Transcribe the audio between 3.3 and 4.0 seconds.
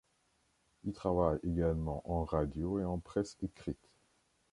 écrite.